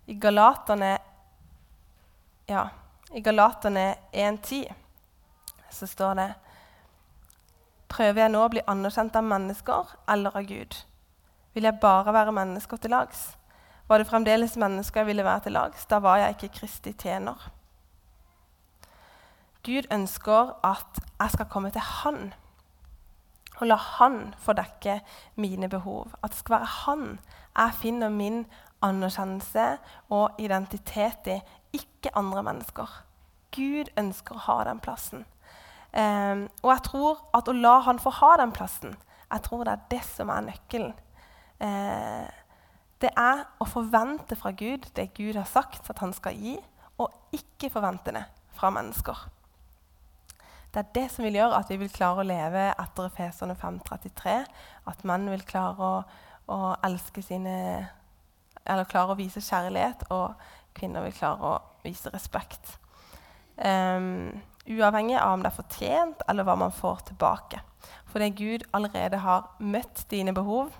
[0.08, 0.98] I Galaterne
[2.48, 2.68] ja,
[3.14, 4.74] I Galaterne 1,10
[5.72, 6.34] så står det
[7.94, 10.80] Prøver jeg nå å bli anerkjent av mennesker eller av Gud?
[11.54, 13.36] Vil jeg bare være mennesker til lags?
[13.86, 15.86] Var det fremdeles mennesker jeg ville være til lags?
[15.86, 17.38] Da var jeg ikke Kristi tjener.
[19.64, 22.34] Gud ønsker at jeg skal komme til Han
[23.60, 25.00] og la Han få dekke
[25.36, 26.16] mine behov.
[26.24, 27.20] At det skal være Han
[27.54, 28.46] jeg finner min
[28.82, 29.78] anerkjennelse
[30.10, 31.38] og identitet i,
[31.74, 32.90] ikke andre mennesker.
[33.54, 35.28] Gud ønsker å ha den plassen.
[35.94, 38.96] Um, og jeg tror at å la han få ha den plassen,
[39.30, 40.96] jeg tror det er det som er nøkkelen.
[41.62, 42.26] Uh,
[43.04, 46.58] det er å forvente fra Gud det Gud har sagt at han skal gi,
[47.02, 48.24] og ikke forvente det
[48.56, 49.26] fra mennesker.
[50.74, 54.38] Det er det som vil gjøre at vi vil klare å leve etter Efeserne 5.33.
[54.90, 55.98] At menn vil klare å,
[56.50, 57.58] å elske sine
[58.64, 60.40] Eller klare å vise kjærlighet, og
[60.74, 62.78] kvinner vil klare å vise respekt.
[63.58, 64.32] Um,
[64.68, 67.62] uavhengig av om det er fortjent, eller hva man får tilbake.
[68.14, 70.72] Fordi Gud allerede har møtt dine behov,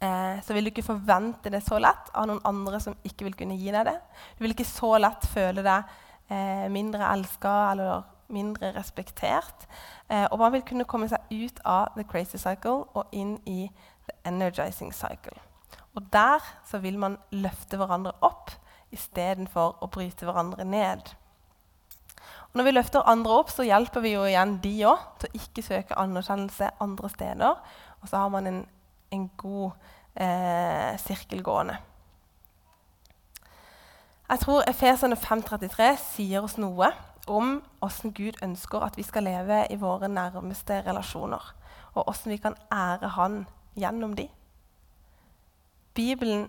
[0.00, 3.38] eh, så vil du ikke forvente det så lett av noen andre som ikke vil
[3.38, 3.98] kunne gi deg det.
[4.36, 5.94] Du vil ikke så lett føle deg
[6.28, 9.66] eh, mindre elska eller mindre respektert.
[10.08, 13.70] Eh, og man vil kunne komme seg ut av the crazy cycle og inn i
[14.08, 15.36] the energizing cycle.
[15.94, 18.50] Og der så vil man løfte hverandre opp
[18.94, 21.14] istedenfor å bryte hverandre ned.
[22.54, 25.64] Når vi løfter andre opp, så hjelper vi jo igjen de òg til å ikke
[25.66, 27.58] søke anerkjennelse andre steder.
[27.98, 28.60] Og så har man en,
[29.10, 29.72] en god
[30.14, 31.80] eh, sirkel gående.
[34.28, 36.92] Jeg tror Efesene 533 sier oss noe
[37.26, 41.42] om hvordan Gud ønsker at vi skal leve i våre nærmeste relasjoner,
[41.94, 44.28] og hvordan vi kan ære Han gjennom de.
[45.94, 46.48] Bibelen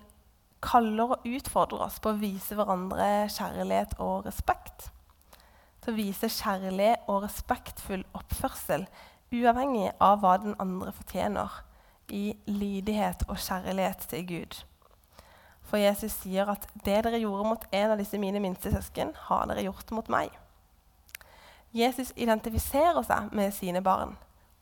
[0.62, 4.92] kaller og utfordrer oss på å vise hverandre kjærlighet og respekt.
[5.86, 8.88] Til å vise kjærlig og respektfull oppførsel
[9.30, 11.60] uavhengig av hva den andre fortjener,
[12.10, 14.58] i lydighet og kjærlighet til Gud.
[15.62, 19.46] For Jesus sier at 'det dere gjorde mot en av disse mine minste søsken, har
[19.46, 20.34] dere gjort mot meg'.
[21.74, 24.18] Jesus identifiserer seg med sine barn,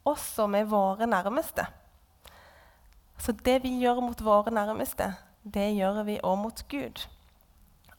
[0.06, 1.66] også med våre nærmeste.
[3.18, 7.08] Så det vi gjør mot våre nærmeste, det gjør vi òg mot Gud.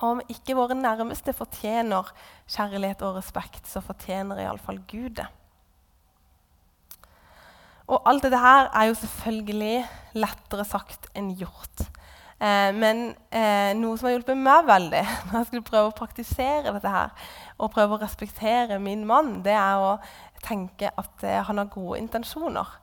[0.04, 2.10] Om ikke våre nærmeste fortjener
[2.50, 5.30] kjærlighet og respekt, så fortjener iallfall Gud det.
[7.84, 9.84] Og alt dette her er jo selvfølgelig
[10.16, 11.84] lettere sagt enn gjort.
[12.40, 16.72] Eh, men eh, noe som har hjulpet meg veldig når jeg skulle prøve å praktisere
[16.74, 17.12] dette her,
[17.58, 19.92] og prøve å respektere min mann, det er å
[20.44, 22.74] tenke at eh, han har gode intensjoner.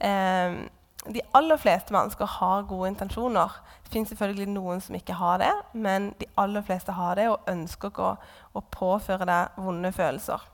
[0.00, 0.60] Eh,
[1.10, 3.50] de aller fleste mennesker har gode intensjoner.
[3.82, 7.50] Det finnes selvfølgelig noen som ikke har det, men de aller fleste har det og
[7.50, 8.16] ønsker ikke å,
[8.54, 10.44] å påføre deg vonde følelser.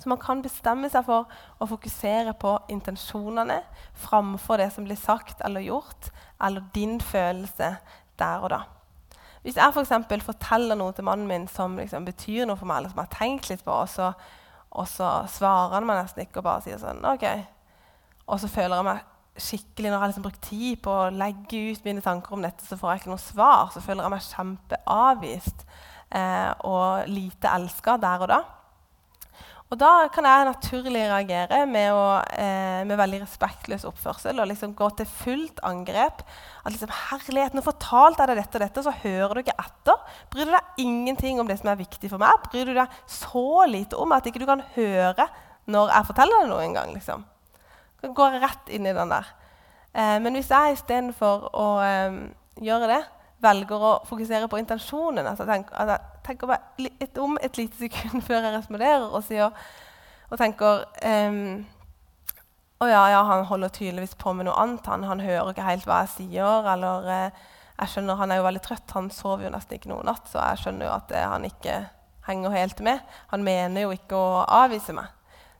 [0.00, 1.28] Så man kan bestemme seg for
[1.60, 3.60] å fokusere på intensjonene
[4.06, 6.10] framfor det som blir sagt eller gjort,
[6.42, 7.76] eller din følelse
[8.18, 8.64] der og da.
[9.44, 9.92] Hvis jeg f.eks.
[10.08, 13.10] For forteller noe til mannen min som liksom betyr noe for meg, eller som jeg
[13.10, 14.14] har tenkt litt på, og så,
[14.72, 17.26] og så svarer han meg nesten ikke og bare sier sånn OK.
[18.24, 21.62] Og så føler jeg meg skikkelig Når jeg har liksom brukt tid på å legge
[21.72, 23.72] ut mine tanker om dette, så får jeg ikke noe svar.
[23.74, 25.64] Så føler jeg meg kjempeavvist
[26.14, 28.42] eh, og lite elska der og da.
[29.72, 34.76] Og da kan jeg naturlig reagere med, å, eh, med veldig respektløs oppførsel og liksom
[34.78, 36.22] gå til fullt angrep.
[36.62, 40.04] At liksom, 'Herlighet, nå fortalte jeg deg dette og dette, så hører du ikke etter.'
[40.30, 42.38] Bryr du deg ingenting om det som er viktig for meg?
[42.52, 45.26] Bryr du deg så lite om at ikke du kan høre
[45.66, 46.94] når jeg forteller deg noe engang?
[46.94, 47.24] Liksom?
[48.04, 49.28] Så går jeg rett inn i den der.
[49.96, 52.18] Eh, men hvis jeg istedenfor å eh,
[52.60, 53.02] gjøre det,
[53.44, 57.76] velger å fokusere på intensjonen altså tenk, at jeg tenker bare litt om et lite
[57.80, 59.54] sekund før jeg responderer og, sier,
[60.30, 61.64] og tenker um,
[62.82, 64.86] Å ja, ja, han holder tydeligvis på med noe annet.
[64.90, 66.66] Han, han hører ikke helt hva jeg sier.
[66.68, 67.44] Eller eh,
[67.78, 68.94] jeg skjønner Han er jo veldig trøtt.
[68.96, 71.78] Han sover jo nesten ikke noe natt, så jeg skjønner jo at eh, han ikke
[72.26, 73.14] henger helt med.
[73.30, 75.14] Han mener jo ikke å avvise meg.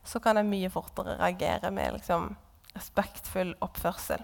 [0.05, 2.31] Så kan jeg mye fortere reagere med liksom,
[2.77, 4.23] respektfull oppførsel.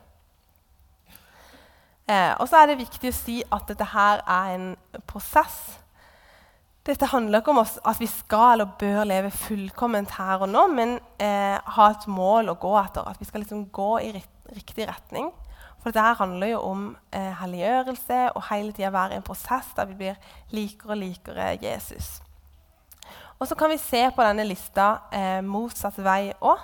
[2.10, 4.70] Eh, og så er det viktig å si at dette her er en
[5.08, 5.58] prosess.
[6.86, 10.64] Dette handler ikke om oss, at vi skal eller bør leve fullkomment her og nå,
[10.74, 13.06] men eh, ha et mål å gå etter.
[13.06, 15.30] At vi skal liksom gå i riktig retning.
[15.80, 19.88] For dette handler jo om eh, helliggjørelse og hele tida være i en prosess der
[19.92, 22.18] vi blir likere og likere Jesus.
[23.40, 26.60] Og så kan vi se på denne lista eh, motsatt vei òg.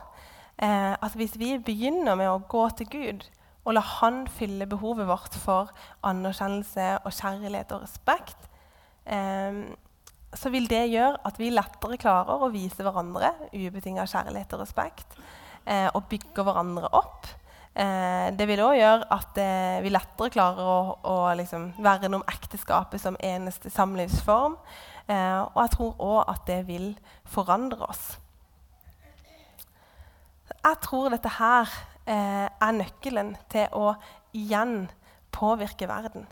[0.61, 3.25] Eh, at hvis vi begynner med å gå til Gud,
[3.67, 5.73] og la Han fylle behovet vårt for
[6.07, 8.47] anerkjennelse og kjærlighet og respekt,
[9.09, 9.65] eh,
[10.37, 15.17] så vil det gjøre at vi lettere klarer å vise hverandre ubetinga kjærlighet og respekt,
[15.65, 17.27] eh, og bygge hverandre opp.
[17.77, 22.29] Eh, det vil òg gjøre at eh, vi lettere klarer å, å liksom noe om
[22.29, 24.57] ekteskapet som eneste samlivsform.
[25.07, 26.88] Eh, og jeg tror òg at det vil
[27.25, 28.16] forandre oss.
[30.66, 31.71] Jeg tror dette her
[32.07, 33.93] eh, er nøkkelen til å
[34.35, 34.89] igjen
[35.35, 36.26] påvirke verden.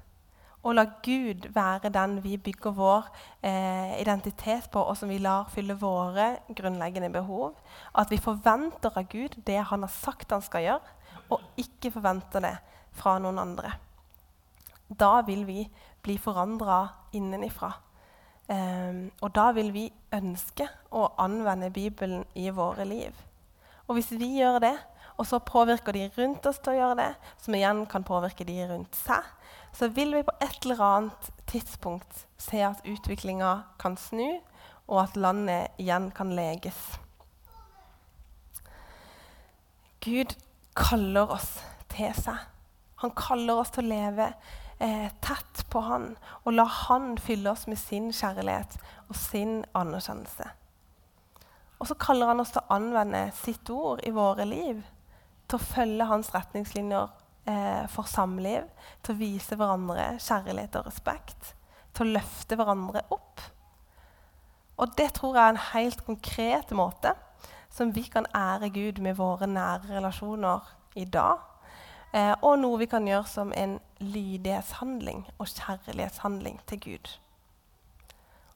[0.64, 3.08] Og la Gud være den vi bygger vår
[3.44, 7.52] eh, identitet på, og som vi lar fylle våre grunnleggende behov.
[7.94, 10.94] At vi forventer av Gud det han har sagt han skal gjøre,
[11.30, 12.54] og ikke forventer det
[12.96, 13.74] fra noen andre.
[14.88, 15.66] Da vil vi
[16.04, 17.74] bli forandra innenifra.
[18.48, 19.84] Eh, og da vil vi
[20.14, 23.14] ønske å anvende Bibelen i våre liv.
[23.86, 24.76] Og hvis vi gjør det,
[25.16, 28.56] og så påvirker de rundt oss til å gjøre det, som igjen kan påvirke de
[28.66, 29.22] rundt seg,
[29.74, 34.40] så vil vi på et eller annet tidspunkt se at utviklinga kan snu,
[34.88, 36.80] og at landet igjen kan leges.
[40.04, 40.34] Gud
[40.76, 41.56] kaller oss
[41.94, 42.42] til seg.
[43.00, 44.28] Han kaller oss til å leve
[44.78, 46.12] eh, tett på Han
[46.44, 48.76] og la Han fylle oss med sin kjærlighet
[49.08, 50.50] og sin anerkjennelse.
[51.78, 54.80] Og så kaller han oss til å anvende sitt ord i våre liv.
[55.48, 57.10] Til å følge hans retningslinjer
[57.50, 58.70] eh, for samliv.
[59.04, 61.50] Til å vise hverandre kjærlighet og respekt.
[61.92, 63.42] Til å løfte hverandre opp.
[64.80, 67.14] Og det tror jeg er en helt konkret måte
[67.74, 70.64] som vi kan ære Gud med våre nære relasjoner
[70.94, 71.42] i dag.
[72.14, 77.12] Eh, og noe vi kan gjøre som en lydighetshandling og kjærlighetshandling til Gud.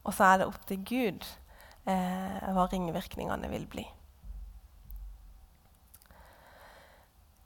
[0.04, 1.26] Og så er det opp til Gud
[1.88, 3.84] eh, hva ringvirkningene vil bli.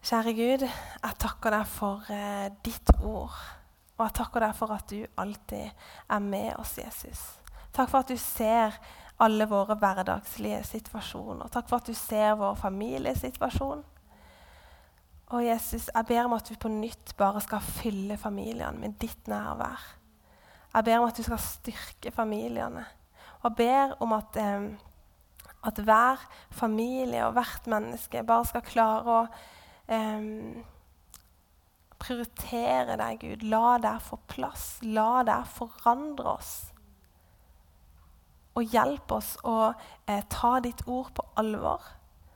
[0.03, 3.37] Kjære Gud, jeg takker deg for eh, ditt ord.
[3.99, 5.71] Og jeg takker deg for at du alltid
[6.11, 7.23] er med oss, Jesus.
[7.73, 8.75] Takk for at du ser
[9.23, 11.51] alle våre hverdagslige situasjoner.
[11.55, 13.85] Takk for at du ser vår familiesituasjon.
[15.33, 19.29] Og Jesus, jeg ber om at du på nytt bare skal fylle familiene med ditt
[19.33, 19.81] nærvær.
[20.75, 22.85] Jeg ber om at du skal styrke familiene.
[23.41, 24.67] Og jeg ber om at, eh,
[25.65, 26.21] at hver
[26.51, 29.23] familie og hvert menneske bare skal klare å
[29.89, 30.61] eh,
[32.03, 33.49] prioritere deg, Gud.
[33.49, 34.67] La deg få plass.
[34.85, 36.53] La deg forandre oss.
[38.53, 41.89] Og hjelp oss å eh, ta ditt ord på alvor.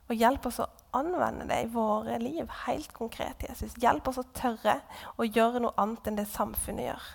[0.08, 3.44] Og hjelp oss å anvende det i våre liv helt konkret.
[3.48, 3.76] Jesus.
[3.82, 4.80] Hjelp oss å tørre
[5.16, 7.08] å gjøre noe annet enn det samfunnet gjør.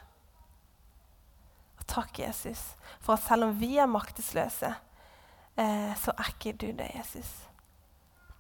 [1.92, 2.62] Takk, Jesus,
[3.04, 4.70] for at selv om vi er maktesløse,
[5.60, 7.32] eh, så er ikke du det, Jesus.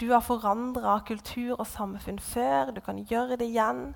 [0.02, 2.72] Du har forandra kultur og samfunn før.
[2.74, 3.92] Du kan gjøre det igjen.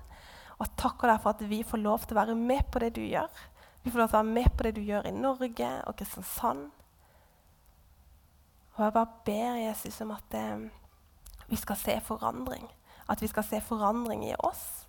[0.62, 3.02] Og takker deg for at vi får lov til å være med på det du
[3.02, 3.32] gjør.
[3.82, 6.68] Vi får lov til å være med på det du gjør i Norge og Kristiansand.
[8.76, 10.68] Og jeg bare ber Jesus om at eh,
[11.46, 12.68] vi skal se forandring.
[13.08, 14.88] At vi skal se forandring i oss,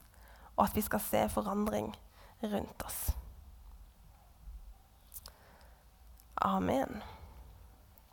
[0.56, 1.96] og at vi skal se forandring
[2.44, 3.16] rundt oss.
[6.42, 7.04] Amen.